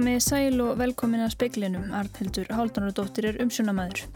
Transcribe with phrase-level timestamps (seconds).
[0.00, 4.06] Komiði sæl og velkomin að speiklinum, Arnhildur Háldanardóttir er umsjónamaður.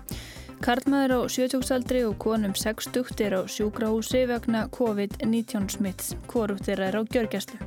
[0.64, 7.04] Karlmaður á 70-aldri og konum 60 er á sjúkrahúsi vegna COVID-19 smitts, hvorugt er á
[7.04, 7.60] gjörgjæslu.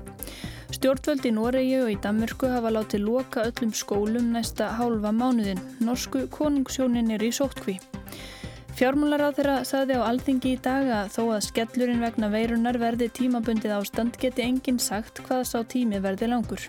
[0.73, 5.61] Stjórnvöld í Noregi og í Danmörku hafa látið loka öllum skólum næsta hálfa mánuðin.
[5.77, 7.77] Norsku konungsjónin er í sótkví.
[8.81, 13.13] Fjármúlar á þeirra saði á alþingi í dag að þó að skellurinn vegna veirunar verði
[13.13, 16.65] tímabundið ástand geti enginn sagt hvað sá tími verði langur.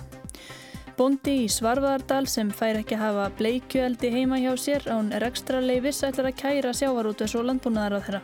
[0.98, 6.00] Bondi í Svarvaðardal sem fær ekki að hafa bleikjueldi heima hjá sér án rekstra leifis
[6.02, 8.20] ætlar að kæra sjávarútes og landbúnaðar á þeirra.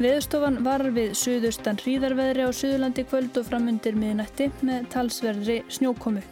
[0.00, 6.24] Veðustofan var við suðustan hríðarveðri á Suðurlandi kvöld og framundir miðnætti með talsverðri snjókomu.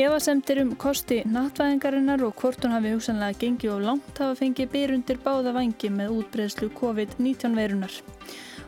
[0.00, 5.20] Evasemtir um kosti nattvæðingarinnar og hvort hún hafi hugsanlega gengið og langt hafa fengið byrjundir
[5.20, 8.00] báða vangi með útbreyðslu COVID-19 veirunar.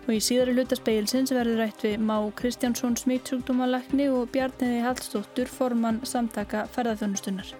[0.04, 6.66] Og í síðari hlutaspeilsins verður rætt við Má Kristjánsson smittsjúkdómalagni og Bjarniði Hallstóttur formann samtaka
[6.76, 7.54] ferðarþjónustunnar.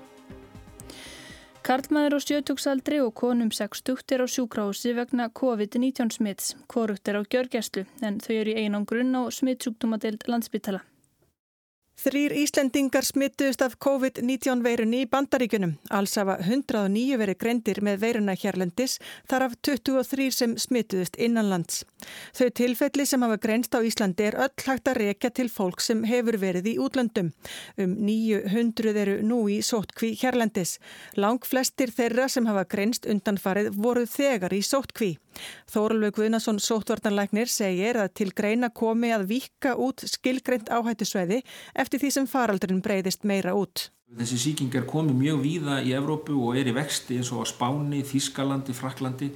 [1.64, 6.52] Karlmaður á sjötjóksaldri og konum 60 er á sjúkrahúsi vegna COVID-19 smitts.
[6.68, 10.84] Korugt er á gjörgæslu en þau eru í einangrunn á smittsjúkdómadeild landsbytala.
[11.94, 15.76] Þrýr Íslendingar smittuðust af COVID-19 veirunni í bandaríkunum.
[15.94, 18.98] Alls hafa 109 verið greindir með veiruna hérlendis,
[19.30, 21.84] þar af 23 sem smittuðust innanlands.
[22.34, 26.02] Þau tilfelli sem hafa greinst á Íslandi er öll hægt að rekja til fólk sem
[26.04, 27.30] hefur verið í útlöndum.
[27.78, 30.80] Um 900 eru nú í sótkví hérlendis.
[31.14, 35.14] Lang flestir þeirra sem hafa greinst undanfarið voru þegar í sótkví.
[35.70, 42.10] Þóralveg Guðnason sótvartanlæknir segir að til greina komi að vika út skilgreint áhættusveiði eftir því
[42.14, 43.88] sem faraldurinn breyðist meira út.
[44.14, 47.50] Þessi síking er komið mjög víða í Evrópu og er í vexti eins og á
[47.50, 49.30] Spáni, Þískalandi, Fraklandi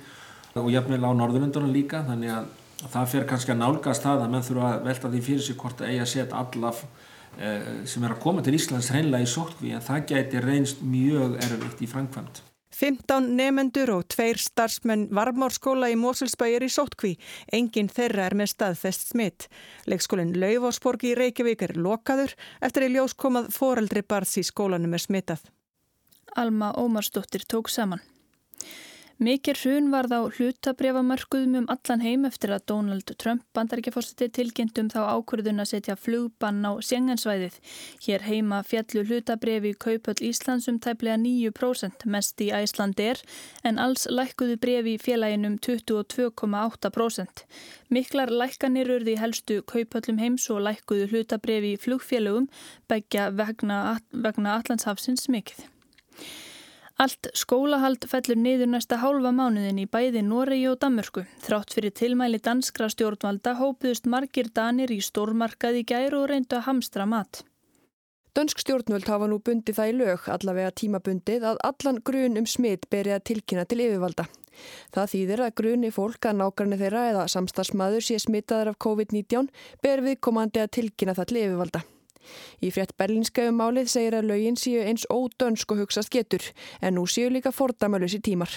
[0.55, 2.49] og jafnvel á Norðurlundunum líka þannig að
[2.87, 5.83] það fer kannski að nálgast það að menn þurfa að velta því fyrir sig hvort
[5.83, 9.75] að eiga að setja alla eh, sem er að koma til Íslands hreinlega í sótkví
[9.75, 12.43] en það gæti reynst mjög erfitt í framkvæmt.
[12.75, 17.15] 15 nefendur og tveir starfsmenn varmárskóla í Mosulsbæir í sótkví.
[17.53, 19.49] Engin þeirra er með staðfest smitt.
[19.89, 25.05] Leikskólinn Laufásborg í Reykjavík er lokaður eftir að ljós komað foreldri barðs í skólanum er
[25.07, 25.49] smittað.
[26.37, 28.05] Alma Ómarsdóttir tók saman.
[29.19, 35.01] Mikið hrun varð á hlutabrefamörkuðum um allan heim eftir að Donald Trump bandaríkjafórstiti tilkynntum þá
[35.11, 37.57] ákvörðun að setja flugbann á Sjengensvæðið.
[38.05, 43.23] Hér heima fjallu hlutabrefi í Kaupöld Íslands um tæplega 9% mest í Æslandi er
[43.67, 47.43] en alls lækkuðu brefi í félaginum 22,8%.
[47.91, 52.47] Miklar lækkanir urði helstu Kaupöldum heims og lækkuðu hlutabrefi í flugfélögum
[52.87, 55.67] begja vegna, vegna Allandshafsins mikið.
[56.99, 61.23] Allt skólahald fellur niður næsta hálfa mánuðin í bæði Noregi og Danmörku.
[61.45, 67.07] Þrátt fyrir tilmæli danskra stjórnvalda hópuðust margir danir í stórmarkaði gæru og reyndu að hamstra
[67.07, 67.45] mat.
[68.35, 72.89] Dönsk stjórnvöld hafa nú bundið það í lög allavega tímabundið að allan grun um smitt
[72.91, 74.27] beri að tilkynna til yfirvalda.
[74.91, 79.47] Það þýðir að gruni fólk að nákarni þeirra eða samstagsmaður sé smittaður af COVID-19
[79.87, 81.85] ber viðkomandi að tilkynna það til yfirvalda.
[82.63, 86.43] Í frétt berlinska um málið segir að lögin séu eins ódönsk og hugsast getur
[86.81, 88.51] en nú séu líka fordæmalösi tímar.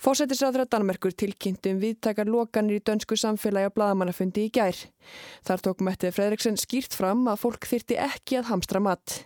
[0.00, 4.78] Fósættisráður að Danmerkur tilkynntum viðtakar lokanir í dönsku samfélagi á bladamannafundi í gær.
[5.44, 9.18] Þar tók Mettið Fredriksson skýrt fram að fólk þyrti ekki að hamstra mat.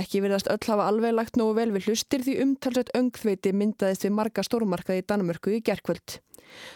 [0.00, 4.16] Ekki verðast öll hafa alveg lagt nógu vel við hlustir því umtalsett öngþveiti myndaðist við
[4.18, 6.18] marga stórmarkaði í Danmörku í gerkvöld.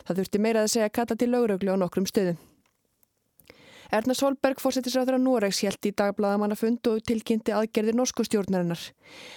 [0.07, 2.39] Það þurfti meira að segja kalla til lögreglu á nokkrum stöðum.
[3.93, 8.81] Erna Solberg fórsetisræður að Noregs helt í dagbladamannafund og tilkynnti aðgerðir norsku stjórnarinnar.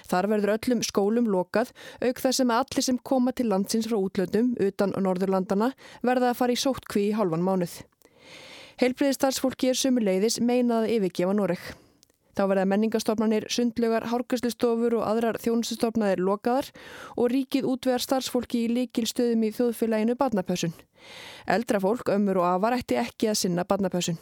[0.08, 4.54] Þar verður öllum skólum lokað auk þess að allir sem koma til landsins frá útlöndum
[4.64, 7.82] utan Norðurlandana verða að fara í sóttkví í halvan mánuð.
[8.78, 11.64] Heilbriðistarsfólki er sumuleiðis meinaði yfirgefa Noreg.
[12.38, 16.70] Þá verða menningastofnanir, sundlugar, hárgæslistofur og aðrar þjónustustofnaðir lokaðar
[17.18, 20.78] og ríkið útvegar starfsfólki í líkil stöðum í þjóðfélaginu badnapössun.
[21.50, 24.22] Eldra fólk, ömmur og afar ætti ekki að sinna badnapössun.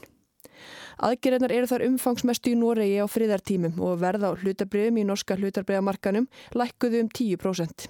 [1.03, 6.30] Aðgerðnar eru þar umfangsmestu í Noregi á friðartímum og verða á hlutabriðum í norska hlutabriðamarkanum
[6.56, 7.89] lækkuðu um 10%.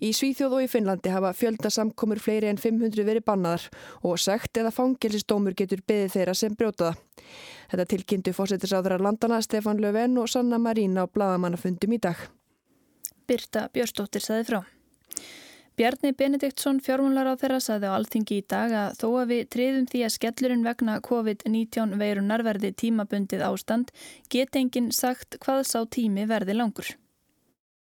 [0.00, 3.66] Í Svíþjóð og í Finnlandi hafa fjöldasamkomur fleiri en 500 verið bannaðar
[4.08, 6.94] og segt eða fangelsistómur getur beðið þeirra sem brjótaða.
[7.68, 12.16] Þetta tilkynntu fórsetisráður að landana Stefan Löfven og Sanna Marín á bladamannafundum í dag.
[13.28, 14.62] Birta Björstóttir saði frá.
[15.80, 19.84] Bjarni Benediktsson fjármúlar á þeirra saði á alþingi í dag að þó að við triðum
[19.88, 23.88] því að skellurinn vegna COVID-19 veirunar verði tímabundið ástand
[24.28, 26.90] get enginn sagt hvað sá tími verði langur.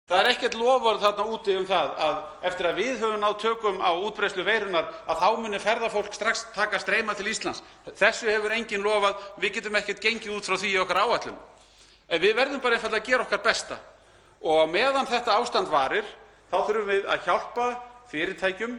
[0.09, 3.77] Það er ekkert lofvörð þarna úti um það að eftir að við höfum náð tökum
[3.85, 7.61] á útbreyslu veirunar að þá muni ferðafólk strax taka streyma til Íslands.
[7.93, 11.37] Þessu hefur enginn lofað, við getum ekkert gengið út frá því okkar áætlun.
[12.09, 13.77] En við verðum bara einfallega að gera okkar besta
[14.41, 16.09] og meðan þetta ástand varir
[16.53, 17.63] þá þurfum við að hjálpa
[18.11, 18.73] fyrirtækjum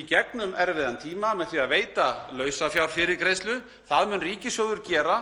[0.00, 2.06] í gegnum erfiðan tíma með því að veita
[2.38, 3.56] lausafjárfyrirgreiðslu.
[3.90, 5.18] Það mun ríkissjóður gera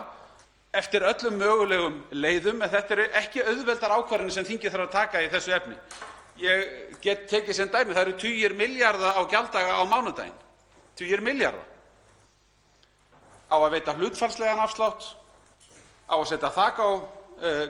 [0.79, 5.25] eftir öllum mögulegum leiðum en þetta eru ekki auðveldar ákvarðanir sem þingið þarf að taka
[5.25, 5.75] í þessu efni.
[6.39, 6.63] Ég
[7.03, 10.37] get tekið sem dæmi, það eru tugir milljarða á gjalddaga á mánudaginn,
[10.95, 11.65] tugir milljarða.
[13.51, 15.09] Á að veita hlutfallslegan afslátt,
[16.07, 16.89] á að setja þak á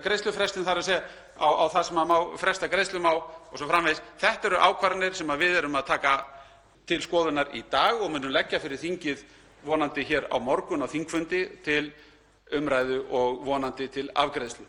[0.03, 1.01] greiðslufrestin, þar að segja
[1.39, 3.13] á, það sem má fresta greiðslum á
[3.59, 4.01] framvegis.
[4.21, 6.13] Þetta eru ákvarðanir sem við erum að taka
[6.89, 9.23] til skoðunar í dag og munum leggja fyrir þingið
[9.65, 11.91] vonandi hér á morgun á þingfundi til
[12.55, 14.65] umræðu og vonandi til afgreiðslu.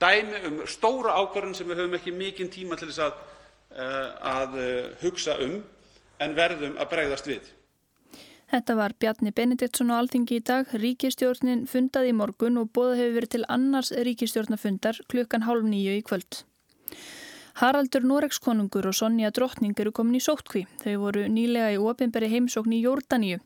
[0.00, 3.18] Dæmi um stóra ákvörðun sem við höfum ekki mikinn tíma til að,
[3.78, 5.60] að uh, hugsa um
[6.22, 7.50] en verðum að bregðast við.
[8.52, 10.68] Þetta var Bjarni Benediktsson á Alþingi í dag.
[10.76, 16.02] Ríkistjórnin fundaði í morgun og bóða hefur verið til annars ríkistjórnafundar klukkan hálf nýju í
[16.04, 16.42] kvöld.
[17.60, 20.64] Haraldur Noregskonungur og Sonja Drottning eru komin í sóttkví.
[20.80, 23.42] Þau voru nýlega í ofinberi heimsókn í Jórdaníu.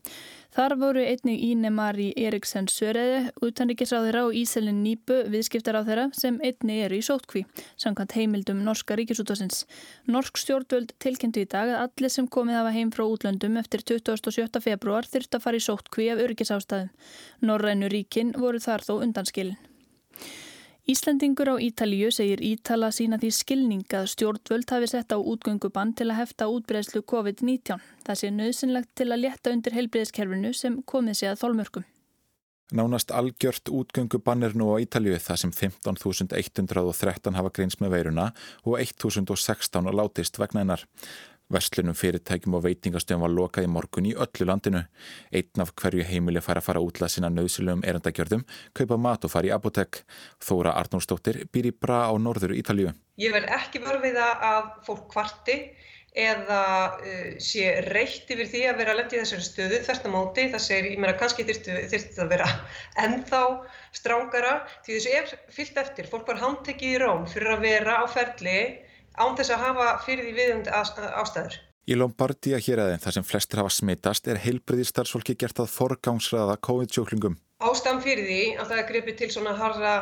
[0.55, 6.97] Þar voru einnig Íne Marí Eriksen Söreði, utanríkisráðira og Íselin Nýbu, viðskiptaráðira sem einnig eru
[6.97, 7.43] í sóttkví,
[7.77, 9.65] samkvæmt heimildum Norska ríkisútásins.
[10.07, 14.63] Norsk stjórnvöld tilkynntu í dag að allir sem komið hafa heim frá útlöndum eftir 27.
[14.63, 16.89] februar þurft að fara í sóttkví af örgisástaðum.
[17.43, 19.59] Norrænu ríkin voru þar þó undanskilin.
[20.87, 26.07] Íslandingur á Ítalíu segir Ítala sína því skilning að stjórnvöld hafi sett á útgöngubann til
[26.07, 27.81] að hefta útbreyslu COVID-19.
[28.07, 31.83] Það sé nöðsynlegt til að létta undir heilbreyðskerfinu sem komið sé að þólmörkum.
[32.71, 38.31] Nánast algjört útgöngubann er nú á Ítalíu það sem 15.113 hafa greins með veiruna
[38.63, 40.87] og 1.016 látist vegna hennar.
[41.53, 44.81] Verslunum fyrirtækjum og veitingastöðum var lokað í morgun í öllu landinu.
[45.31, 48.43] Einn af hverju heimili fær að fara útlað sína nöðsilegum erandagjörðum,
[48.75, 50.01] kaupa mat og fara í apotek.
[50.43, 52.91] Þóra Arnórsdóttir býr í bra á norðuru Ítalíu.
[53.23, 55.55] Ég verð ekki verfið að fólk kvarti
[56.17, 56.61] eða
[56.97, 60.47] uh, sé reitt yfir því að vera að lendi í þessari stöðu þvert á móti.
[60.51, 62.49] Það segir, ég meina kannski þyrfti þetta að vera
[63.05, 63.41] ennþá
[64.01, 66.11] strángara því þessu er fyllt eftir.
[66.11, 68.59] Fólk var handtekið í róm fyrir að vera á ferli
[69.17, 71.57] án þess að hafa fyrir því viðund ástæður.
[71.87, 77.37] Í Lombardia hér aðeins þar sem flestir hafa smittast er heilbriðistarsfólki gert að forgangsraða COVID-sjóklingum.
[77.63, 79.93] Ástæðan fyrir því að það er grepið til svona harra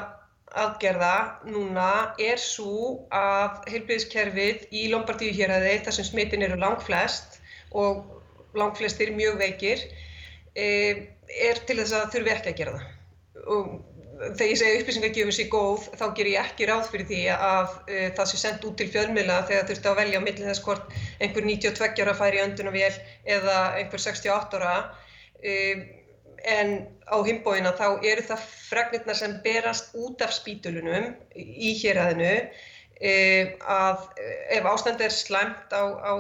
[0.56, 1.16] aðgerða
[1.50, 1.90] núna
[2.22, 7.40] er svo að heilbriðiskerfið í Lombardíu hér aðeins þar sem smittin eru langflest
[7.76, 8.06] og
[8.58, 9.84] langflestir mjög veikir
[10.56, 12.92] eh, er til þess að þurfi ekki að gera það.
[13.46, 13.74] Og
[14.16, 18.06] þegar ég segja upplýsingagjöfum sé góð þá ger ég ekki ráð fyrir því að uh,
[18.18, 21.48] það sé sendt út til fjölmiðla þegar þurfti að velja á millin þess hvort einhver
[21.50, 22.94] 92 ára fær í öndunavél
[23.38, 24.76] eða einhver 68 ára.
[25.44, 25.84] Uh,
[26.46, 26.72] en
[27.10, 33.44] á himbóina þá eru það fregnirna sem berast út af spítulunum í héræðinu uh,
[33.76, 34.06] að
[34.56, 36.14] ef ástand er slæmt á, á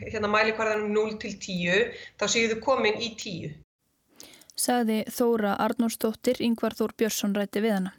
[0.00, 3.63] hérna, mælikvarðanum 0 til 10 þá séu þau komin í 10
[4.56, 7.94] sagði Þóra Arnórsdóttir Yngvar Þór Björnsson rætti við hana.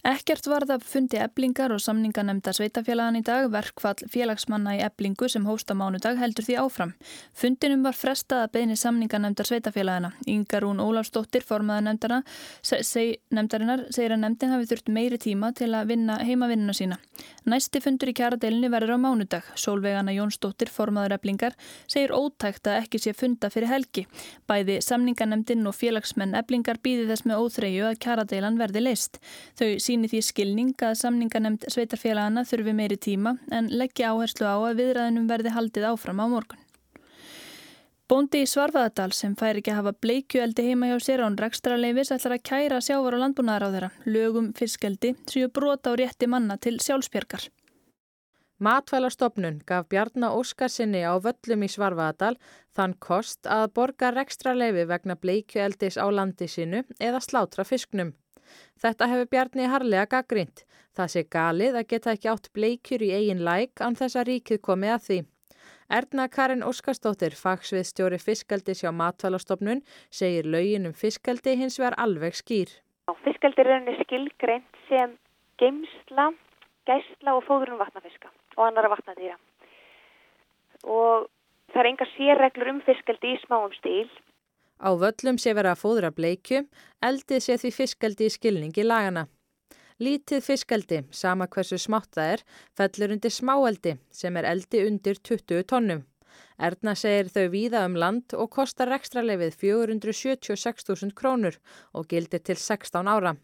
[0.00, 5.44] Ekkert varð að fundi eblingar og samninganemnda sveitafélagan í dag, verkfall félagsmanna í eblingu sem
[5.44, 6.94] hósta mánudag heldur því áfram.
[7.36, 10.14] Fundinum var frestað að beini samninganemndar sveitafélagana.
[10.24, 12.22] Yngarún Ólafsdóttir, formaða nefndarna,
[12.64, 16.96] seg, nefndarinnar, segir að nefndin hafi þurft meiri tíma til að vinna heimavinnuna sína.
[17.44, 19.52] Næsti fundur í kjaradeilinu verður á mánudag.
[19.52, 21.58] Sólvegana Jónsdóttir, formaður eblingar,
[21.90, 24.06] segir ótækt að ekki sé funda fyrir helgi.
[24.48, 29.20] Bæði samninganemndin og félagsmenn eblingar býði þess með óþreyju að kjaradeilan verði leist.
[29.60, 34.82] Þau síni því skilning að samninganemnd sveitarfélagana þurfi meiri tíma en leggja áherslu á að
[34.84, 36.66] viðræðinum verði haldið áfram á morgun.
[38.10, 42.34] Bóndi í Svarfaðardal sem fær ekki að hafa bleikjueldi heima hjá sér án rekstrarleifis ætlar
[42.38, 46.80] að kæra sjávar og landbúnaðar á þeirra, lögum fiskeldi, séu brota á rétti manna til
[46.82, 47.46] sjálfsbjörgar.
[48.60, 52.34] Matvælarstofnun gaf Bjarnar Óskarsinni á völlum í Svarfaðardal
[52.74, 58.10] þann kost að borga rekstrarleifi vegna bleikjueldis á landi sinu eða slátra fisknum.
[58.80, 60.64] Þetta hefur Bjarni harlega gaggrínt.
[60.96, 64.60] Það sé galið að geta ekki átt bleikjur í eigin læk án þess að ríkið
[64.66, 65.18] komi að því.
[65.90, 72.70] Erna Karin Óskarsdóttir, fagsviðstjóri fiskaldi sjá matvælastofnun, segir laugin um fiskaldi hins vegar alveg skýr.
[73.24, 75.16] Fiskaldi er rauninni skilgreint sem
[75.58, 76.30] geimsla,
[76.86, 79.34] gæsla og fóðurum vatnafiska og annara vatnadýra.
[80.86, 81.26] Og
[81.72, 84.06] það er enga sérreglur um fiskaldi í smáum stíl
[84.80, 86.64] Á völlum sé vera að fóðra bleikju,
[87.04, 89.26] eldið sé því fiskaldi í skilningi lagana.
[90.00, 95.66] Lítið fiskaldi, sama hversu smátt það er, fellur undir smáeldi sem er eldi undir 20
[95.68, 96.06] tónnum.
[96.56, 101.60] Erna segir þau víða um land og kostar ekstralefið 476.000 krónur
[101.92, 103.34] og gildir til 16 ára.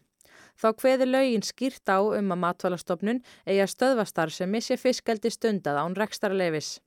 [0.57, 5.77] Þá hveði lögin skýrt á um að matvælastofnun eigi að stöðvastar sem missi fiskaldi stundað
[5.83, 6.79] án rekstarleifis.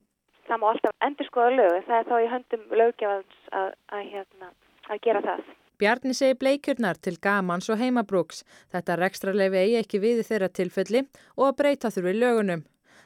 [0.51, 4.49] Það má alltaf endur skoða lög, það er þá í höndum lögjafans að, að, hérna,
[4.91, 5.43] að gera það.
[5.79, 8.43] Bjarni segi bleikjurnar til gamans og heimabrúks.
[8.75, 11.05] Þetta rekstrarleifi eigi ekki við í þeirra tilfelli
[11.37, 12.65] og að breyta þurfi lögunum.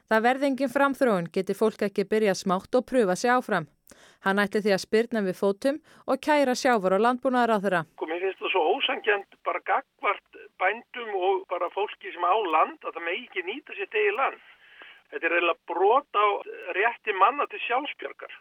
[0.08, 3.68] Það verði engin framþróun geti fólk ekki byrjað smátt og pröfa sig áfram.
[4.24, 7.84] Hann ætti því að spyrna við fótum og kæra sjáfur og landbúnaðar á þeirra.
[7.92, 12.80] Sko, mér finnst það svo ósangjant bara gagvart bændum og bara fólki sem á land
[12.88, 14.40] að það megi ekki nýta sér degi land.
[15.14, 16.26] Þetta er reyna brot á
[16.74, 18.32] rétti manna til sjálfsbjörgar.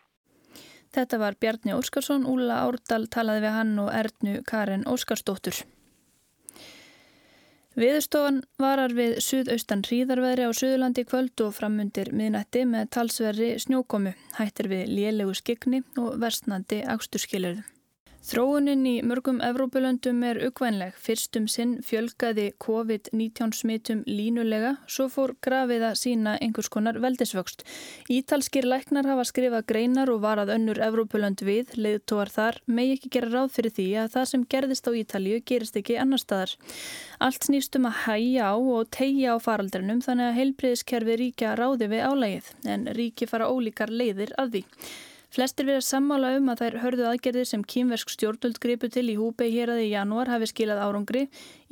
[0.93, 5.61] Þetta var Bjarni Óskarsson, Úla Árdal talaði við hann og Ernu Karin Óskarsdóttur.
[7.77, 14.69] Viðustofan varar við suðaustan hríðarveðri á Suðurlandi kvöld og framundir miðnætti með talsverri snjókomu, hættir
[14.69, 17.65] við lélegu skikni og versnandi áksturskilurðu.
[18.23, 20.93] Þróunin í mörgum Evrópulöndum er ukvænleg.
[20.95, 27.65] Fyrstum sinn fjölgaði COVID-19 smitum línulega, svo fór grafið að sína einhvers konar veldisvöxt.
[28.07, 33.33] Ítalskir læknar hafa skrifað greinar og varað önnur Evrópulönd við, leiðtóar þar, megi ekki gera
[33.35, 36.57] ráð fyrir því að það sem gerðist á Ítalju gerist ekki annar staðar.
[37.19, 42.07] Allt snýstum að hæja á og tegja á faraldrinum þannig að heilbriðiskerfi ríkja ráði við
[42.07, 44.69] álægið, en ríki fara ólíkar leiðir að því.
[45.33, 49.15] Flestir verið að sammála um að þær hörðu aðgerðir sem kýmversk stjórnvöld gripu til í
[49.17, 51.23] húbei hér aði í janúar hafi skilað árangri.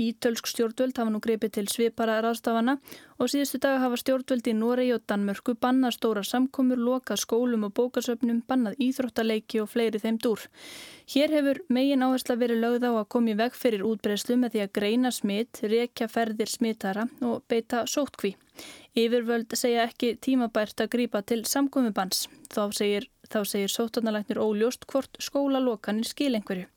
[0.02, 2.80] Ítölsk stjórnvöld hafa nú gripið til svipara ráðstafana
[3.22, 7.76] og síðustu daga hafa stjórnvöld í Noregi og Danmörku bannað stóra samkomur, lokað skólum og
[7.78, 10.42] bókasöfnum, bannað íþróttaleiki og fleiri þeim dúr.
[11.14, 14.76] Hér hefur megin áhersla verið lögð á að komi veg fyrir útbreyslu með því að
[14.80, 18.34] greina smitt, rekja ferðir smittara og beita sótkví.
[18.98, 22.26] Yfirvöld segja ekki tímabært að grípa til samkomubans.
[22.50, 26.68] Þá segir Þá segir sótarnalæknir óljóst hvort skólalokanir skil einhverju.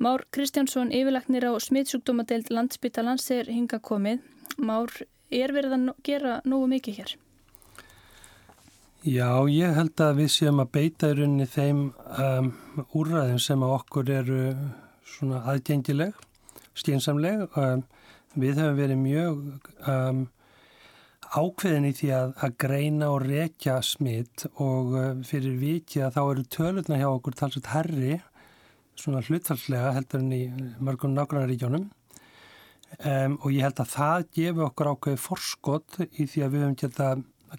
[0.00, 4.24] Már Kristjánsson, yfirlæknir á smittsjúkdómadeild landsbytalans er hinga komið.
[4.56, 4.92] Már,
[5.30, 7.16] er verið að gera nógu mikið hér?
[9.06, 12.48] Já, ég held að við séum að beita í rauninni þeim um,
[12.96, 14.40] úrræðum sem að okkur eru
[15.06, 16.16] svona aðgengileg,
[16.74, 17.44] skynsamleg.
[17.54, 17.84] Um,
[18.34, 19.44] við hefum verið mjög
[19.92, 20.24] um,
[21.34, 26.22] ákveðin í því að, að greina og rekja smitt og uh, fyrir viki að þá
[26.24, 28.18] eru tölurna hjá okkur talsveit herri
[28.96, 30.42] svona hlutfallslega heldur en í
[30.82, 36.54] mörgum nákvæmnaríkjónum um, og ég held að það gefi okkur ákveði forskott í því að
[36.54, 37.10] við höfum geta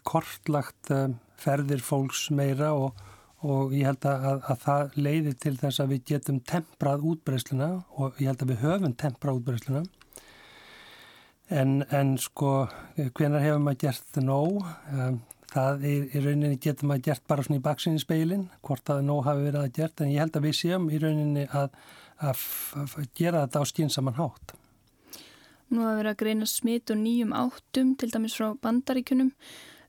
[0.08, 2.98] kortlagt um, ferðir fólks meira og,
[3.46, 7.72] og ég held að, að, að það leiði til þess að við getum temprað útbreysluna
[7.98, 9.86] og ég held að við höfum temprað útbreysluna
[11.48, 12.68] En, en sko,
[13.16, 14.66] hvenar hefur maður gert nóg?
[14.92, 15.22] Um,
[15.54, 19.24] það er í rauninni getur maður gert bara svona í baksinni speilin, hvort að nóg
[19.28, 21.72] hafi verið að gert, en ég held að við séum í rauninni að,
[22.20, 22.44] að,
[23.16, 24.54] gera þetta á skýnsaman hátt.
[25.72, 29.32] Nú hafa verið að greina smit og nýjum áttum, til dæmis frá bandaríkunum.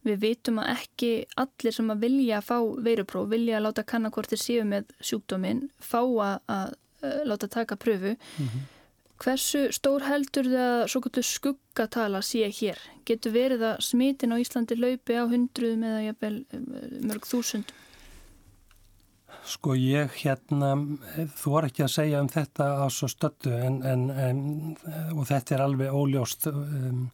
[0.07, 1.13] Við veitum að ekki
[1.43, 4.95] allir sem að vilja að fá veirupróf, vilja að láta kanna hvort þeir séu með
[5.03, 6.75] sjúkdóminn, fá að, að
[7.27, 8.15] láta taka pröfu.
[8.15, 8.67] Mm -hmm.
[9.19, 12.79] Hversu stór heldur það svo kvöldu skuggatala sé hér?
[13.09, 16.67] Getur verið að smitin á Íslandi laupi á hundruðum eða jafnvel eh,
[17.09, 17.73] mörg þúsund?
[19.49, 20.75] Sko ég hérna,
[21.41, 24.41] þú var ekki að segja um þetta á svo stöldu en, en, en,
[25.17, 26.51] og þetta er alveg óljóst.
[26.53, 27.09] Um,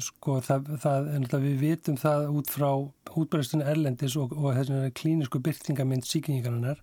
[0.00, 1.08] sko það, það,
[1.44, 2.68] við vitum það út frá
[3.14, 6.80] útbæðistinu erlendis og, og þessari klínisku byrtingamind síkingingarnar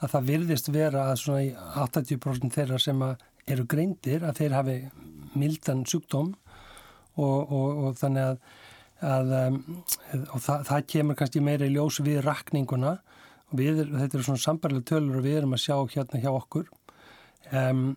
[0.00, 1.50] að það virðist vera að svona í
[1.84, 4.76] 80% þeirra sem að eru greindir að þeir hafi
[5.38, 6.34] mildan sjúkdóm
[7.20, 8.42] og, og, og þannig að,
[9.12, 9.60] að um,
[10.34, 12.98] og það, það kemur kannski meira í ljós við rakninguna.
[13.50, 16.68] Og við, þetta eru svona sambarlega tölur og við erum að sjá hérna hjá okkur.
[17.50, 17.88] Um,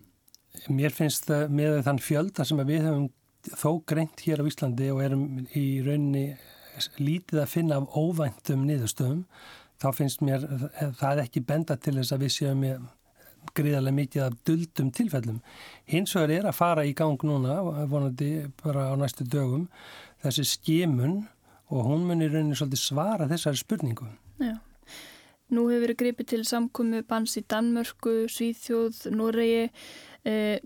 [0.70, 3.08] mér finnst það með þann fjölda sem við hefum
[3.52, 6.26] þó greint hér á Íslandi og erum í rauninni
[6.98, 9.24] lítið að finna af óvæntum niðurstöðum
[9.82, 10.46] þá finnst mér
[10.98, 12.86] það ekki benda til þess að við séum með
[13.54, 15.40] gríðarlega mikið af duldum tilfellum.
[15.90, 17.60] Hins vegar er að fara í gang núna,
[17.90, 18.32] vonandi
[18.62, 19.68] bara á næstu dögum,
[20.24, 21.24] þessi skimun
[21.70, 24.08] og hún munir rauninni svolítið svara þessari spurningu.
[24.42, 24.56] Já.
[25.54, 29.66] Nú hefur verið gripið til samkomi bans í Danmörku, Svíþjóð, Noregi.
[30.24, 30.60] Eh,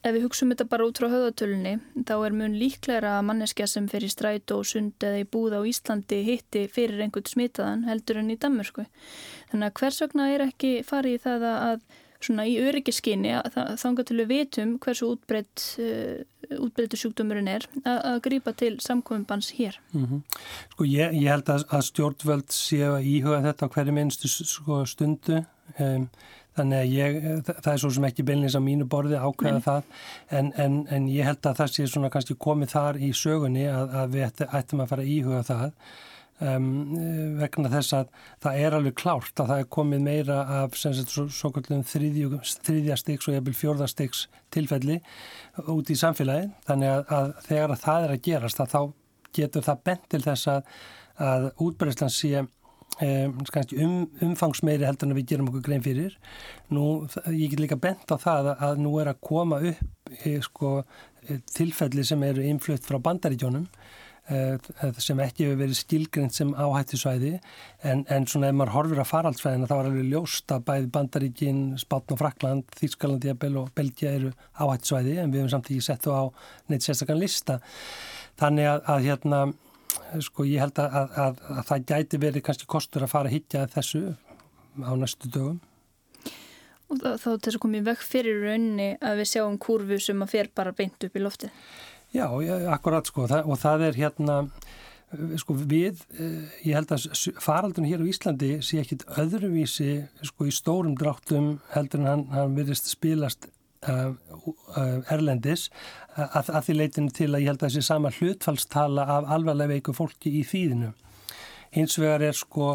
[0.00, 1.74] ef við hugsaum þetta bara út frá höðatölunni,
[2.08, 5.58] þá er mun líklæra að manneskja sem fer í stræt og sund eða í búð
[5.58, 8.86] á Íslandi hitti fyrir einhvern smitaðan heldur en í Danmörku.
[9.50, 11.84] Þannig að hvers vegna er ekki farið í það að
[12.20, 13.36] svona í öryggiskinni
[13.80, 16.20] þanga til við vitum hversu útbreytt uh,
[16.58, 19.78] útbreyttu sjúkdómurinn er að grýpa til samkominnbans hér.
[19.92, 20.20] Mm -hmm.
[20.72, 24.84] Sko ég, ég held að, að stjórnvöld séu að íhuga þetta á hverju minnstu sko,
[24.86, 25.44] stundu
[25.78, 26.08] um,
[26.60, 29.62] Þannig að ég, það er svo sem ekki beinleins á mínu borði ákveða Nei.
[29.62, 29.82] það
[30.38, 33.94] en, en, en ég held að það sé svona kannski komið þar í sögunni að,
[34.02, 35.70] að við ættum að fara að íhuga það
[36.40, 36.68] um,
[37.40, 38.12] vegna þess að
[38.44, 42.98] það er alveg klárt að það er komið meira af sagt, svo, svo kallum þriðja
[43.00, 45.00] styggs og jæfnvel fjörða styggs tilfelli
[45.70, 48.80] út í samfélagi þannig að, að þegar að það er að gerast að þá
[49.40, 50.72] getur það bent til þess að,
[51.20, 52.40] að útbreyðslan sé
[53.00, 56.16] um, umfangsmeiri heldur en við gerum okkur grein fyrir.
[56.74, 60.80] Nú, ég get líka bent á það að nú er að koma upp e, sko,
[61.26, 63.68] e, tilfelli sem eru influtt frá bandaríkjónum
[64.30, 67.32] sem ekki hefur verið skilgreynd sem áhættisvæði
[67.82, 71.62] en, en svona ef maður horfir að faraldsvæðina þá er alveg ljóst að bæði Bandaríkin,
[71.80, 76.14] Spátn og Frakland, Þýskaland, Jæbel og Belgia eru áhættisvæði en við hefum samtíkið sett þú
[76.14, 76.22] á
[76.70, 77.58] neitt sérstakann lista.
[78.40, 79.42] Þannig að, að hérna
[80.22, 83.36] sko ég held að, að, að, að það gæti verið kannski kostur að fara að
[83.36, 84.04] hittja þessu
[84.78, 85.60] á næstu dögum.
[86.90, 90.32] Og þá, þá þess að komið vekk fyrir raunni að við sjáum kurvu sem að
[90.32, 91.50] fer bara beint upp í lofti.
[92.10, 92.26] Já,
[92.74, 94.36] akkurat sko og það er hérna
[95.38, 97.06] sko við, eh, ég held að
[97.42, 102.54] faraldun hér á Íslandi sé ekkit öðruvísi sko í stórum dráttum heldur en hann, hann
[102.58, 103.50] virðist spilast
[103.80, 104.12] Uh,
[104.76, 105.70] uh, erlendis
[106.12, 109.94] að, að því leitinu til að ég held að þessi sama hlutfallstala af alvarlega veiku
[109.96, 110.90] fólki í þýðinu.
[111.72, 112.74] Hins vegar er sko,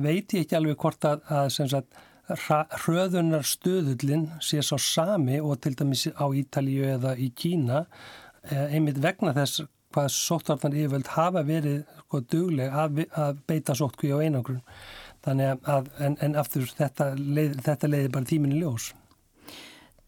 [0.00, 2.00] veit ég ekki alveg hvort að, að sagt,
[2.32, 7.84] hröðunar stöðullin sé svo sami og til dæmis á Ítalíu eða í Kína
[8.50, 14.18] einmitt vegna þess hvað sóttvartan yfirvöld hafa verið sko dugleg að, að beita sóttkví á
[14.24, 14.62] einangrun.
[15.22, 18.90] Þannig að, en, en aftur þetta, leið, þetta leiði bara tíminni ljós.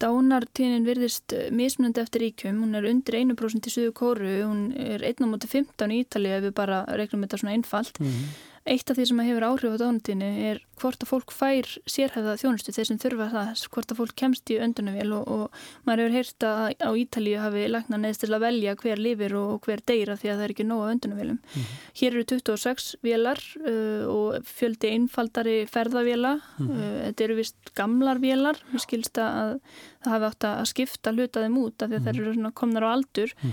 [0.03, 5.05] Dánartíðin virðist eh, mismunandi eftir ríkjum, hún er undir 1% í Suðu Kóru, hún er
[5.07, 8.01] 1.15 í Ítalið ef við bara reglum þetta svona einfalt.
[8.03, 8.35] Mm -hmm.
[8.65, 12.73] Eitt af því sem hefur áhrif á dánartíðinu er hvort að fólk fær sérhæða þjónustu,
[12.73, 16.47] þeir sem þurfa það, hvort að fólk kemst í öndunavél og, og maður hefur heyrt
[16.49, 20.17] að á Ítalið hafi lagna neðst til að velja hver lifir og, og hver deyra
[20.17, 21.39] því að það er ekki nóga öndunavélum.
[21.45, 21.77] Mm -hmm.
[22.01, 26.81] Hér eru 26 vélar uh, og fjöldi einfaldari ferðavéla, mm -hmm.
[26.81, 29.61] uh, þetta eru vist gamlar vélar, við skilsta að
[30.05, 32.17] það hafi átt að skipta hlutaðum út af því að mm -hmm.
[32.17, 33.53] þeir eru komnar á aldur -hmm.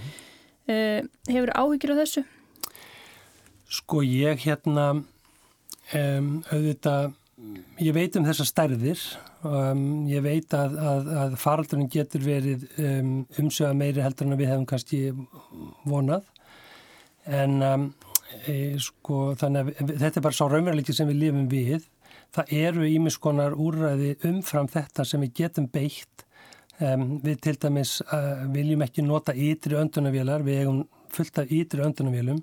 [0.72, 2.24] uh, hefur áhyggjur á þessu?
[3.72, 7.14] Sko ég hérna um, auðvitað
[7.82, 9.00] ég veit um þessa stærðir
[9.48, 14.52] um, ég veit að, að, að faraldurinn getur verið um, umsöga meiri heldur en við
[14.52, 15.02] hefum kannski
[15.88, 16.28] vonað.
[17.32, 17.62] En
[18.50, 21.86] e, sko þannig að þetta er bara svo raunveruleiki sem við lifum við.
[22.36, 26.26] Það eru ímiskonar úrræði umfram þetta sem við getum beitt.
[26.82, 30.80] Um, við til dæmis uh, viljum ekki nota ytri öndunavélar, við eigum
[31.14, 32.40] fullt af ytri öndunavélum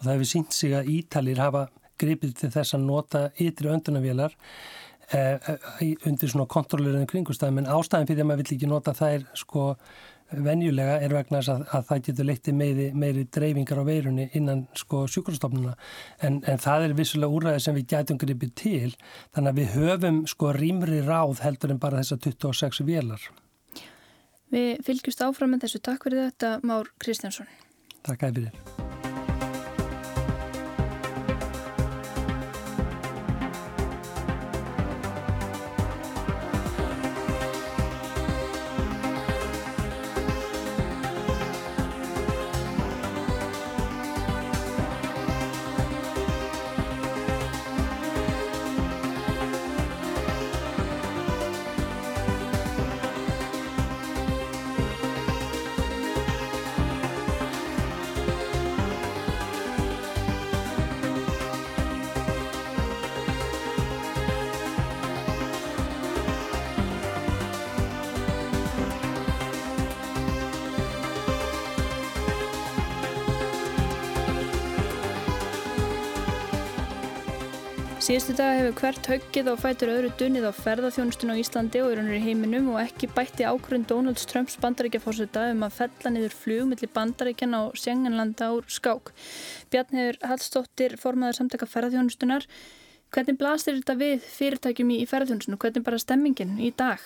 [0.00, 1.66] og það hefur sínt sig að Ítalir hafa
[2.00, 8.08] gripið til þess að nota ytri öndunavélar uh, uh, undir svona kontrollerinu kringustæðum en ástæðin
[8.08, 9.66] fyrir að maður vill ekki nota þær sko
[10.30, 15.02] venjulega er vegna að, að það getur leitti meiri, meiri dreifingar á veirunni innan sko
[15.10, 15.74] sjúkrastofnuna
[16.26, 18.90] en, en það er vissulega úræði sem við gætum gripið til
[19.34, 23.30] þannig að við höfum sko rýmri ráð heldur en bara þessa 26 vélar.
[24.50, 25.82] Við fylgjumst áfram með þessu.
[25.86, 27.50] Takk fyrir þetta, Már Kristjánsson.
[28.06, 28.79] Takk að fyrir.
[78.10, 82.00] Síðustu dag hefur hvert höggið á fætur öðru dunnið á ferðarþjónustun á Íslandi og er
[82.00, 86.64] húnur í heiminum og ekki bætti ákvörðin Donalds Trumps bandaríkjafórseta um að fella niður flug
[86.66, 89.12] millir bandaríkjan á Sjenganlanda úr skák.
[89.70, 92.48] Bjarn hefur Hallstóttir formaður samtaka ferðarþjónustunar.
[93.14, 95.60] Hvernig blastir þetta við fyrirtækjum í ferðarþjónustunum?
[95.62, 97.04] Hvernig bara stemmingin í dag?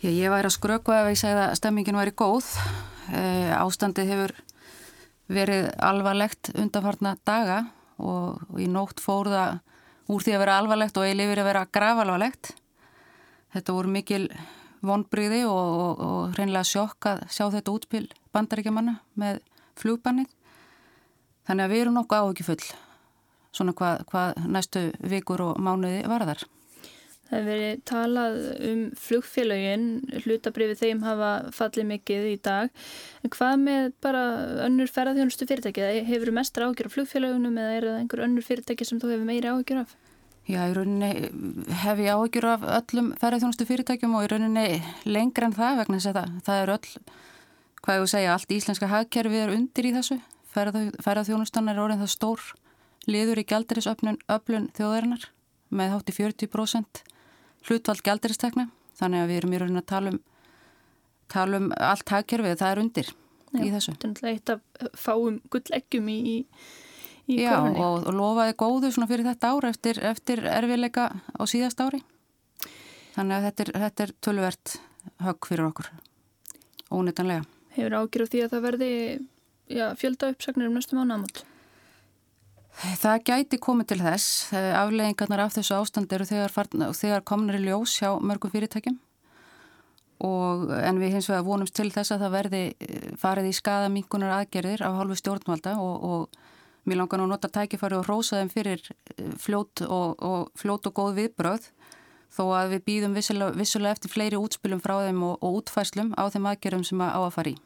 [0.00, 2.48] Já, ég væri að skröku ef ég segði að stemmingin væri góð.
[3.12, 3.26] E,
[3.58, 4.34] ástandið hefur
[5.28, 7.58] verið alvarlegt undanfarna daga
[8.00, 9.60] og, og í nótt fór það
[10.10, 12.52] úr því að vera alvarlegt og eilið verið að vera grafalvarlegt.
[13.54, 14.24] Þetta voru mikil
[14.86, 19.42] vonbríði og, og, og hreinlega sjokk að sjá þetta útspil bandaríkjamanna með
[19.80, 20.30] flugbannið.
[21.48, 22.62] Þannig að við erum nokkuð á ekki full
[23.50, 26.44] svona hvað hva næstu vikur og mánuði varðar.
[27.30, 29.86] Það hefur verið talað um flugfélagin,
[30.24, 32.72] hlutabrifið þeim hafa fallið mikið í dag.
[33.22, 34.22] En hvað með bara
[34.66, 35.84] önnur ferðarþjónustu fyrirtæki?
[36.08, 39.28] Hefur þú mestra ágjör á flugfélagunum eða er það einhver önnur fyrirtæki sem þú hefur
[39.28, 39.92] meiri ágjör af?
[40.50, 41.30] Já, í rauninni
[41.84, 46.10] hef ég ágjör af öllum ferðarþjónustu fyrirtækjum og í rauninni lengra en það vegna þess
[46.10, 47.12] að það, það er öll,
[47.84, 50.18] hvað ég vil segja, allt íslenska hagkerfið er undir í þessu.
[50.50, 52.48] Ferðarþjónustan er orðin það stór
[53.06, 54.18] liður í gældirisöflun
[54.74, 55.28] þjóðarinnar
[55.70, 57.04] með hátt í 40%
[57.68, 58.68] hlutvald gældiristekna
[59.00, 60.20] þannig að við erum í rauninni að tala um,
[61.30, 63.10] tala um allt hagkerfið, það er undir
[63.50, 63.96] Já, í þessu.
[63.98, 66.36] Þetta er eitt af fáum gulleggjum í, í,
[67.30, 67.82] í Já, korunni.
[67.84, 72.02] og, og lofaði góðu fyrir þetta ára eftir, eftir erfiðleika á síðast ári.
[73.16, 74.76] Þannig að þetta er, þetta er tölvert
[75.24, 75.90] högg fyrir okkur,
[76.94, 77.46] ónýttanlega.
[77.74, 78.92] Hefur ágjörð því að það verði
[79.70, 81.42] já, fjölda uppsagnir um næstum ánamot?
[82.80, 86.50] Það gæti komið til þess, eh, afleggingarnar af þessu ástand eru þegar,
[86.96, 88.98] þegar komnir í ljós hjá mörgum fyrirtækjum
[90.20, 94.34] og en við hins vegar vonumst til þess að það verði eh, farið í skadaminkunar
[94.36, 98.52] aðgerðir af hálfu stjórnvalda og, og mér langar nú að nota tækifari og rósa þeim
[98.52, 98.84] fyrir
[99.16, 101.70] eh, fljót og, og, fljót og góð viðbröð
[102.30, 106.52] þó að við býðum vissulega, vissulega eftir fleiri útspilum frá þeim og útfæslum á þeim
[106.52, 107.58] aðgerðum sem að á að fara í.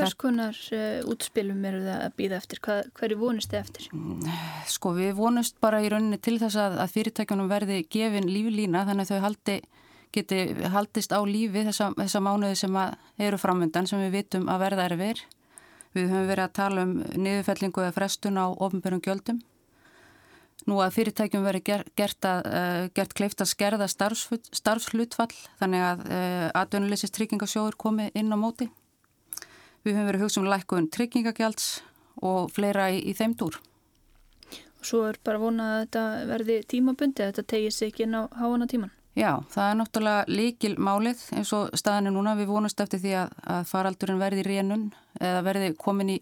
[0.00, 2.60] Hvers konar uh, útspilum eru það að býða eftir?
[2.64, 3.88] Hvað, hverju vonust þið eftir?
[4.70, 9.08] Sko við vonust bara í rauninni til þess að, að fyrirtækjunum verði gefin líflína þannig
[9.08, 9.56] að þau haldi,
[10.14, 10.42] geti
[10.74, 12.78] haldist á lífi þessa, þessa mánuði sem
[13.28, 15.24] eru framöndan sem við vitum að verða erfir.
[15.94, 19.42] Við höfum verið að tala um niðurfellingu eða frestun á ofnbjörnum gjöldum.
[20.70, 26.06] Nú að fyrirtækjum verið ger, gert, að, uh, gert kleift að skerða starfslutfall þannig að
[26.08, 28.70] uh, atvinnuleysist tryggingasjóður komi inn á móti.
[29.84, 31.68] Við höfum verið að hugsa um lækkun tryggingagjalds
[32.24, 33.58] og fleira í, í þeim dúr.
[34.84, 38.22] Svo er bara vonað að þetta verði tímabundi, að þetta tegir sig ekki inn á
[38.36, 38.92] háana tíman.
[39.14, 42.34] Já, það er náttúrulega líkil málið eins og staðinu núna.
[42.38, 44.88] Við vonast eftir því að, að faraldurinn verði í rénun
[45.20, 46.18] eða verði komin í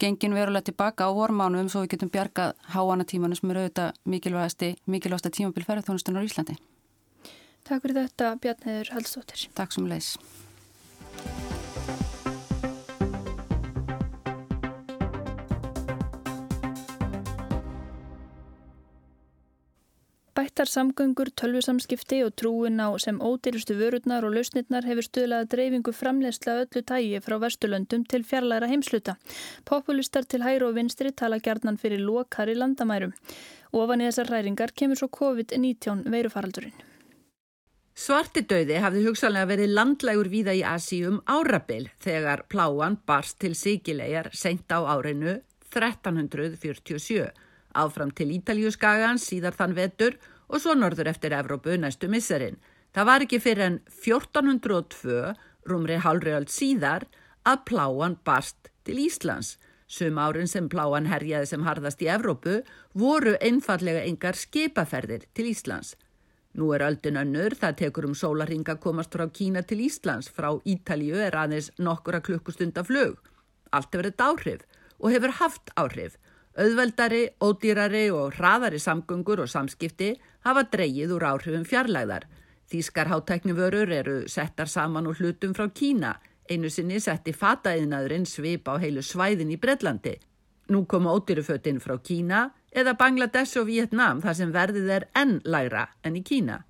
[0.00, 3.98] gengin verulega tilbaka á vormánu um svo við getum bjargað háana tímanu sem eru auðvitað
[4.14, 6.56] mikilvægasti, mikilvægasta tímabil ferðarþjónustunar í Íslandi.
[7.66, 9.48] Takk fyrir þetta Bjarniður Halstóttir.
[9.58, 10.14] Takk sem leis.
[20.40, 26.54] Bættar samgöngur, tölvusamskipti og trúin á sem ódýrustu vörurnar og lausnirnar hefur stuðlað dreifingu framlegsla
[26.62, 29.16] öllu tægi frá Vesturlöndum til fjarlæra heimsluta.
[29.68, 33.12] Populistar til hæru og vinstri tala gjarnan fyrir lokar í landamærum.
[33.72, 36.80] Ofan í þessar ræringar kemur svo COVID-19 veirufaraldurinn.
[37.92, 44.72] Svartidauði hafði hugsalega verið landlægur víða í Asíum árabil þegar pláan barst til Sigilegar sent
[44.72, 45.36] á árinu
[45.68, 47.28] 1347
[47.74, 50.16] áfram til Ítalíu skagans síðar þann vetur
[50.50, 52.58] og svo norður eftir Evrópu næstu misserinn.
[52.94, 55.34] Það var ekki fyrir en 1402,
[55.70, 57.06] rúmri hálfriöld síðar,
[57.46, 59.56] að pláan barst til Íslands.
[59.90, 62.60] Sum árin sem pláan herjaði sem harðast í Evrópu
[62.98, 65.96] voru einfallega engar skipaferðir til Íslands.
[66.58, 71.18] Nú er öldin önnur, það tekur um sólarhinga komast frá Kína til Íslands, frá Ítalíu
[71.22, 73.20] er aðeins nokkura klukkustunda flug.
[73.70, 74.66] Allt hefur þetta áhrif
[74.98, 76.18] og hefur haft áhrif
[76.60, 80.10] Auðveldari, ódýrari og hraðari samgöngur og samskipti
[80.44, 82.26] hafa dreyið úr áhrifum fjarlæðar.
[82.68, 86.18] Þískar hátæknivörur eru settar saman úr hlutum frá Kína.
[86.50, 90.18] Einu sinni setti fataðinaðurinn svip á heilu svæðin í Bredlandi.
[90.68, 95.86] Nú koma ódýrufötinn frá Kína eða Bangladesh og Vietnam þar sem verðið er enn læra
[96.04, 96.60] enn í Kína.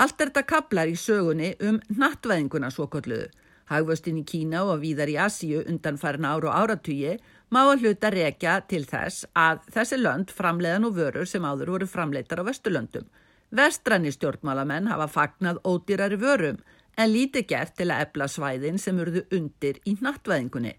[0.00, 3.28] Allt er þetta kaplar í sögunni um nattvæðinguna svo kolluðu.
[3.68, 7.18] Hagvöstin í Kína og víðar í Asíu undan farin ára og áratugi
[7.50, 11.88] má að hluta rekja til þess að þessi lönd framleiðan og vörur sem áður voru
[11.88, 13.06] framleitar á Vesturlöndum.
[13.50, 16.58] Vestranni stjórnmálamenn hafa fagnað ódýrari vörum
[16.98, 20.74] en líti gert til að ebla svæðin sem urðu undir í nattvæðingunni.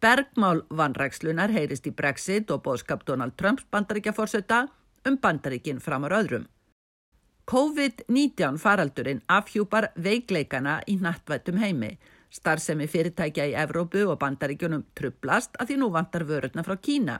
[0.00, 4.68] Bergmál vanrækslunar heyrist í Brexit og bóðskap Donald Trumps bandaríkjaforsetta
[5.06, 6.46] um bandaríkin framar öðrum.
[7.48, 11.94] COVID-19 faraldurinn afhjúpar veikleikana í nattvættum heimi
[12.30, 17.18] Starfsemi fyrirtækja í Evrópu og bandaríkjunum trublast að því nú vantar vörurna frá Kína.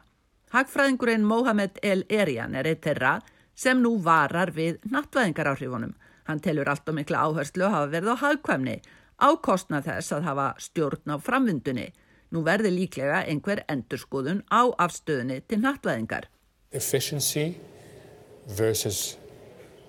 [0.53, 3.19] Hagfræðingurinn Mohamed El Erian er eitt þeirra
[3.59, 5.97] sem nú varar við nattvæðingar áhrifunum.
[6.29, 8.77] Hann telur allt og mikla áherslu að hafa verið á hagkvæmni,
[9.19, 11.89] ákostna þess að hafa stjórn á framvindunni.
[12.33, 16.29] Nú verði líklega einhver endurskoðun á afstöðunni til nattvæðingar.
[16.73, 17.55] Efficiency
[18.59, 19.17] versus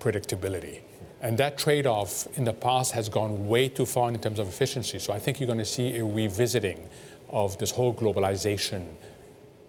[0.00, 0.89] predictability.
[1.22, 4.98] And that trade-off in the past has gone way too far in terms of efficiency.
[4.98, 6.88] So I think you're going to see a revisiting
[7.28, 8.82] of this whole globalization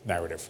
[0.06, 0.50] narrative.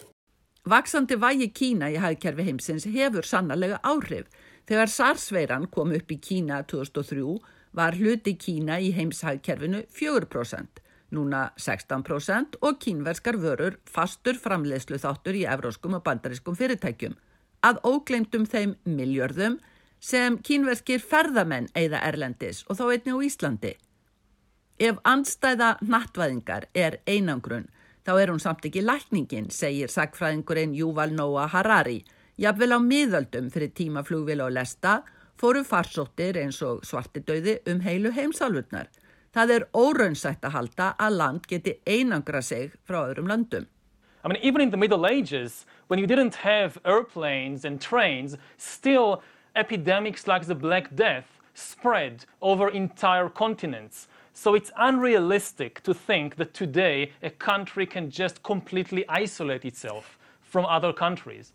[0.70, 4.28] Vaksandi vægi Kína í hagkerfi heimsins hefur sannarlega áhrif.
[4.70, 7.40] Þegar SARS-veiran kom upp í Kína 2003
[7.74, 10.84] var hluti Kína í heimshagkerfinu 4%,
[11.18, 17.18] núna 16% og kínverskar vörur fastur framleiðslu þáttur í evróskum og bandariskum fyrirtækjum.
[17.66, 19.58] Að óglemdum þeim miljörðum
[20.02, 23.74] sem kínverskir ferðamenn eigða Erlendis og þá einni á Íslandi.
[24.82, 27.68] Ef anstæða nattvæðingar er einangrun,
[28.02, 32.00] þá er hún samt ekki lækningin, segir sagfræðingurinn Júval Noah Harari.
[32.42, 35.04] Jafnvel á miðöldum fyrir tímaflugvila og lesta
[35.38, 38.90] fóru farsóttir eins og svartidauði um heilu heimsálfurnar.
[39.32, 43.70] Það er óraunsætt að halda að land geti einangra sig frá öðrum landum.
[44.24, 49.22] I mean, even in the Middle Ages, when you didn't have airplanes and trains, still
[49.56, 54.08] epidemics like the Black Death spread over entire continents.
[54.34, 60.66] So it's unrealistic to think that today a country can just completely isolate itself from
[60.66, 61.52] other countries.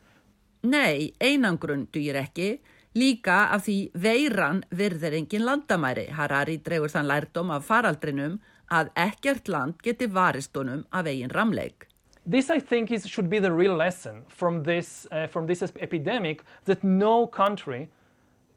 [0.62, 2.58] Nei, einangrun dýr ekki,
[2.96, 6.08] líka af því veiran virðir engin landamæri.
[6.16, 8.40] Harari dregur þann lærdom af faraldrinum
[8.72, 11.86] að ekkert land geti varistunum af eigin ramleik.
[12.28, 16.42] This, I think, is, should be the real lesson from this, uh, from this epidemic
[16.64, 17.88] that no country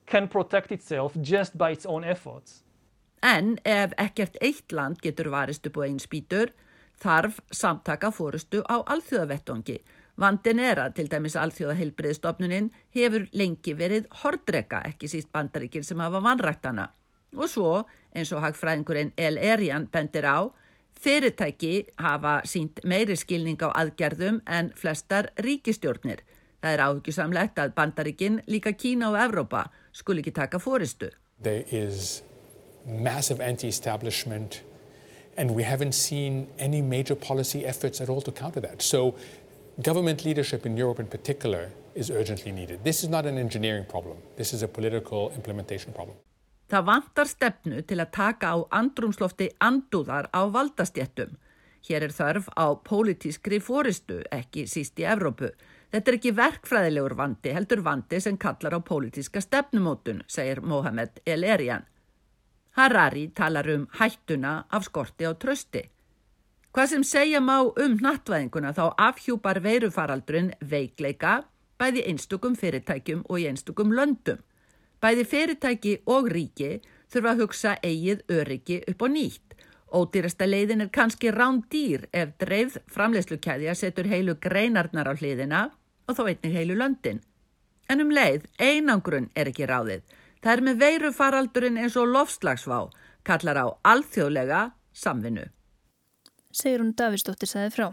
[0.07, 2.63] can protect itself just by its own efforts.
[3.21, 6.53] En ef ekkert eitt land getur varist upp á einn spýtur,
[7.03, 9.77] þarf samtaka fórustu á alþjóðavettongi.
[10.19, 16.23] Vandin er að til dæmis alþjóðaheilbriðstofnunin hefur lengi verið hordreka, ekki síst bandaríkir sem hafa
[16.23, 16.89] vanræktana.
[17.37, 17.83] Og svo,
[18.15, 20.49] eins og hagfræðingurinn El Erian bendir á,
[20.99, 26.25] Fyrirtæki hafa sínt meiri skilning á aðgerðum en flestar ríkistjórnir.
[26.59, 31.07] Það er áhugisamlegt að bandaríkinn, líka Kína og Evrópa, skul ekki taka fóristu.
[31.41, 32.21] There is
[32.85, 34.61] massive anti-establishment
[35.37, 38.81] and we haven't seen any major policy efforts at all to counter that.
[38.81, 39.15] So
[39.81, 42.83] government leadership in Europe in particular is urgently needed.
[42.83, 44.17] This is not an engineering problem.
[44.35, 46.17] This is a political implementation problem.
[46.69, 51.37] Það vantar stefnu til að taka á andrumslofti andúðar á valdastjettum.
[51.87, 55.49] Hér er þörf á pólitískri fóristu, ekki síst í Evrópu.
[55.89, 61.43] Þetta er ekki verkfræðilegur vandi, heldur vandi sem kallar á pólitíska stefnumótun, segir Mohamed El
[61.43, 61.87] Erian.
[62.77, 65.89] Harari talar um hættuna af skorti á trösti.
[66.69, 71.39] Hvað sem segja má um nattvæðinguna þá afhjúpar veirufaraldrun veikleika
[71.81, 74.37] bæði einstukum fyrirtækjum og einstukum löndum.
[74.99, 76.79] Bæði fyrirtæki og ríki
[77.11, 79.55] þurfa að hugsa eigið öryggi upp á nýtt.
[79.89, 85.61] Ódýrasta leiðin er kannski rán dýr ef dreifð framleyslukæðja setur heilu greinarnar á hliðina
[86.05, 87.23] og þó einnig heilu löndin.
[87.89, 90.03] En um leið, einangrun er ekki ráðið.
[90.43, 92.83] Það er með veiru faraldurinn eins og lofslagsvá,
[93.25, 95.49] kallar á alþjóðlega samvinnu
[96.51, 97.85] segir hún Davísdóttir sæði frá.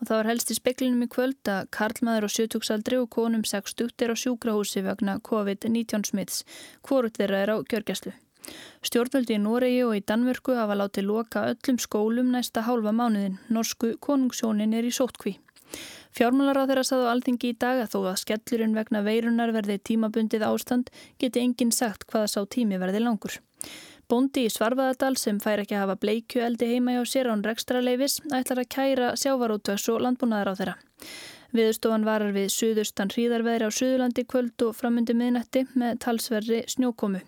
[0.00, 3.94] Og það var helst í speklinum í kvöld að Karlmaður og sjötugsaldri og konum 60
[4.02, 6.42] er á sjúkrahúsi vegna COVID-19 smits.
[6.82, 8.12] Hvorut þeirra er á gjörgjæslu.
[8.82, 13.38] Stjórnvöldi í Noregi og í Danmörku hafa látið loka öllum skólum næsta hálfa mánuðin.
[13.48, 15.36] Norsku konungsjónin er í sótkví.
[16.12, 20.44] Fjármálar á þeirra saðu alþingi í dag að þó að skellurinn vegna veirunar verði tímabundið
[20.44, 20.90] ástand
[21.22, 23.38] geti enginn sagt hvaða sá tími verði langur.
[24.12, 28.18] Bóndi í Svarfaðardal sem fær ekki að hafa bleikju eldi heima hjá sér án rekstraleifis
[28.28, 30.74] ætlar að kæra sjávarótvegs og landbúnaðar á þeirra.
[31.56, 37.22] Viðstofan varar við suðustan hríðarveðri á Suðurlandi kvöld og framundi miðnætti með talsverri snjókomu.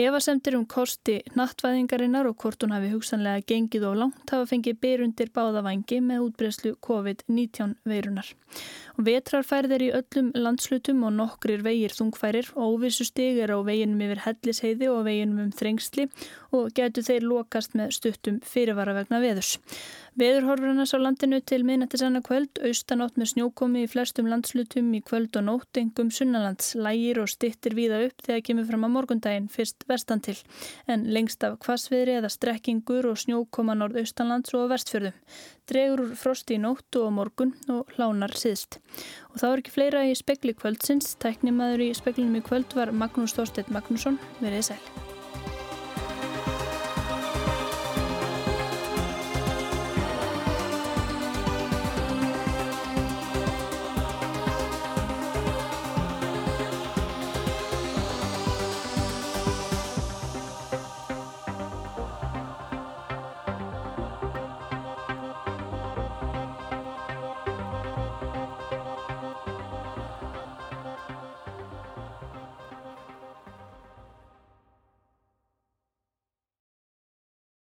[0.00, 5.28] Evasemtir um kosti nattvæðingarinnar og hvort hún hafi hugsanlega gengið og langt hafa fengið byrjundir
[5.34, 8.30] báðavangi með útbreyslu COVID-19 veirunar.
[8.96, 14.24] Vetrarfærðir í öllum landslutum og nokkrir vegir þungfærir og óvissu stig er á veginum yfir
[14.24, 16.08] hellisheiði og veginum um þrengsli
[16.56, 19.58] og getur þeir lokast með stuttum fyrirvara vegna veðurs.
[20.20, 25.46] Veðurhorfurnas á landinu til minnættisanna kvöld, austanátt með snjókomi í flestum landslutum í kvöld og
[25.46, 30.20] nótt, engum sunnalands, lægir og stittir víða upp þegar kemur fram á morgundaginn fyrst vestan
[30.20, 30.36] til,
[30.92, 35.16] en lengst af kvasviðri eða strekkingur og snjókoma norðaustanlands og vestfjörðum.
[35.72, 38.76] Dregur úr frosti í nóttu og morgun og hlánar síðst.
[39.32, 43.38] Og það var ekki fleira í spekli kvöldsins, tæknimaður í speklinum í kvöld var Magnús
[43.38, 45.09] Þorstedt Magnússon, verið sæl.